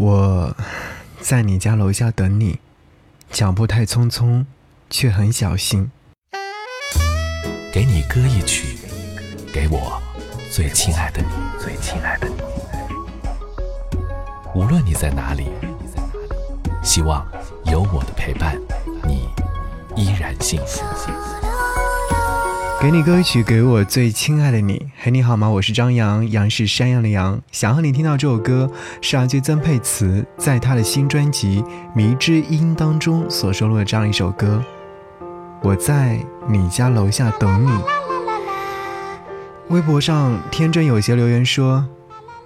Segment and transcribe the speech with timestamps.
[0.00, 0.56] 我
[1.20, 2.60] 在你家楼下等你，
[3.32, 4.46] 脚步太匆匆，
[4.88, 5.90] 却很小心。
[7.72, 8.78] 给你歌一曲，
[9.52, 10.00] 给我
[10.52, 11.28] 最亲爱的你，
[11.60, 12.36] 最亲爱的你。
[14.54, 15.48] 无论你在哪里，
[16.80, 17.26] 希望
[17.64, 18.56] 有我的陪伴，
[19.02, 19.28] 你
[19.96, 20.84] 依然幸福。
[22.80, 24.86] 给你歌曲，给我最亲爱的你。
[25.00, 25.48] 嘿，你好吗？
[25.48, 27.42] 我是张扬，杨是山羊的羊。
[27.50, 28.70] 想和你听到这首歌，
[29.02, 31.60] 是阿俊曾沛慈在他的新专辑
[31.92, 34.64] 《迷之音》当中所收录的这样一首歌。
[35.60, 37.70] 我在你家楼下等你。
[39.70, 41.84] 微博上天真有些留言说，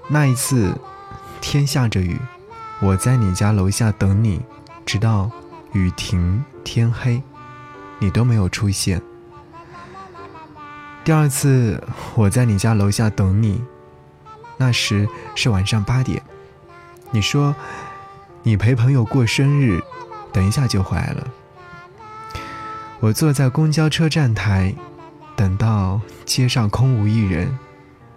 [0.09, 0.75] 那一次
[1.43, 2.19] 天下着雨，
[2.81, 4.41] 我在你家楼下等你，
[4.87, 5.31] 直到
[5.75, 7.23] 雨停天黑，
[7.99, 9.03] 你都没有出现。
[11.05, 11.83] 第二次
[12.15, 13.61] 我在你家楼下等你，
[14.57, 16.23] 那时是晚上八点。
[17.11, 17.55] 你说
[18.45, 19.83] 你陪朋友过生日，
[20.33, 21.27] 等一下就回来了。
[23.01, 24.77] 我坐在公交车站台，
[25.35, 27.59] 等到街上空无一人，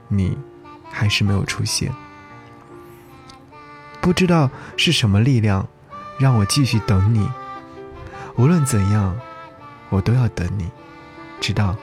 [0.08, 0.38] 你
[0.92, 1.92] 还是没有出现。
[4.00, 5.68] 不知道是什么力量，
[6.20, 7.28] 让我继续等你。
[8.36, 9.20] 无论怎样，
[9.90, 10.70] 我都要等你，
[11.42, 11.76] 直到。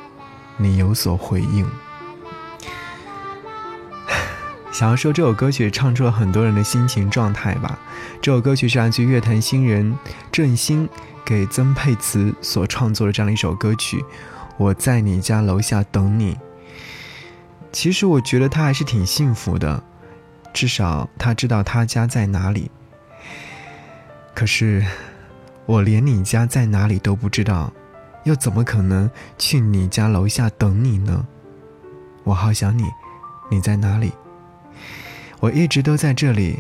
[0.56, 1.69] 你有所回应。
[4.72, 7.78] 想要说这首歌曲唱出了很多人的心情状态吧。
[8.20, 9.97] 这首歌曲是来自乐坛新人
[10.31, 10.89] 郑兴
[11.25, 14.05] 给曾沛慈所创作的这样的一首歌曲。
[14.56, 16.39] 我在你家楼下等你。
[17.72, 19.83] 其实我觉得他还是挺幸福的，
[20.53, 22.70] 至少他知道他家在哪里。
[24.34, 24.84] 可是
[25.66, 27.72] 我连你家在哪里都不知道。
[28.25, 31.27] 又怎么可能去你家楼下等你呢？
[32.25, 32.84] 我好想你，
[33.51, 34.12] 你在哪里？
[35.41, 36.59] 我一直都在这里，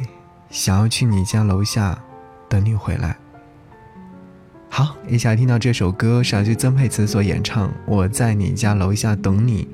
[0.50, 1.96] 想要去你家楼下
[2.48, 3.16] 等你回来。
[4.68, 9.64] 好，一起来听到这首歌，是来自曾沛慈所演唱《我在你家楼下等你》。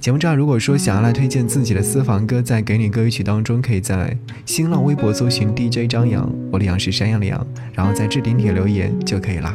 [0.00, 7.44] 节目中，如果说想要来推荐自己的私房歌，在给你歌曲当中，可以在新浪微博搜寻 DJ 张扬，我的杨是山羊的羊，
[7.74, 9.54] 然后在置顶帖留言就可以了。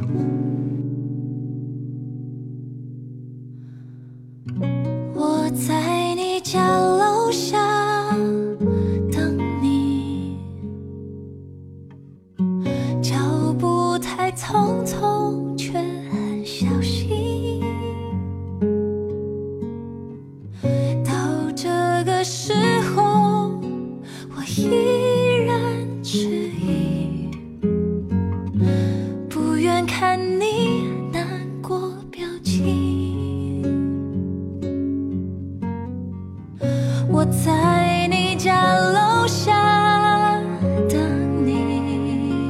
[37.22, 40.42] 我在你家楼下
[40.90, 42.50] 等你，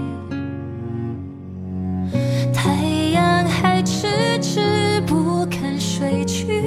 [2.54, 2.72] 太
[3.12, 6.64] 阳还迟迟不肯睡去，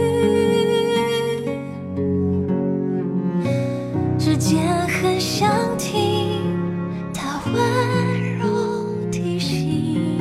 [4.19, 6.43] 指尖很想听
[7.15, 8.45] 他温柔
[9.11, 10.21] 提醒，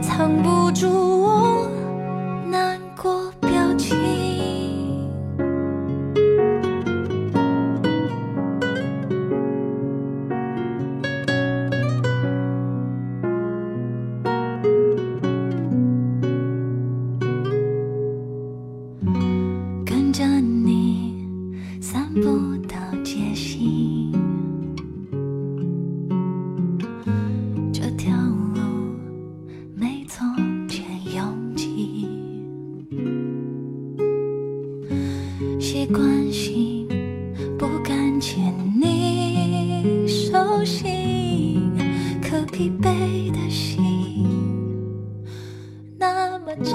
[0.00, 1.49] 藏不住我
[38.20, 41.72] 牵你手心，
[42.22, 44.28] 可疲惫的心
[45.98, 46.74] 那么久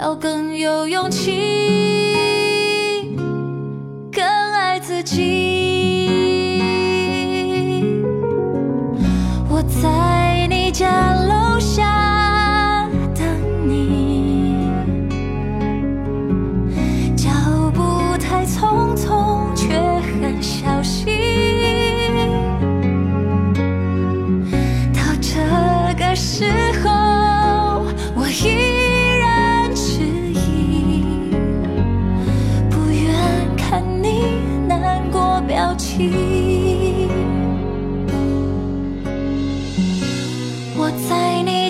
[0.00, 1.99] 要更有勇气，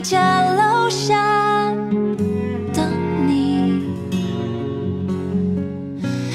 [0.01, 1.71] 家楼下
[2.73, 2.91] 等
[3.27, 3.83] 你。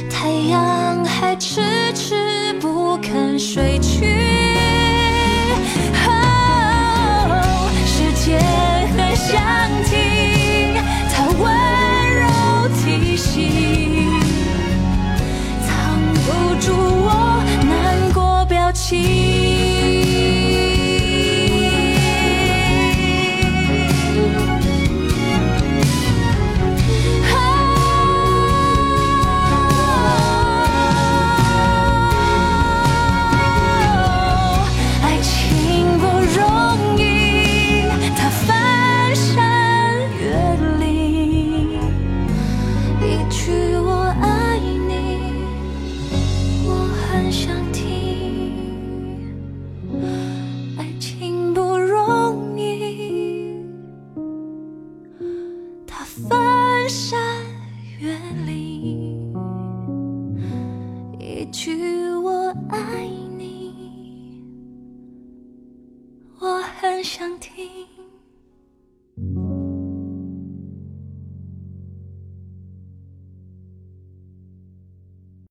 [0.10, 1.62] 太阳还迟
[1.94, 3.75] 迟不肯睡
[67.06, 67.95] 想听。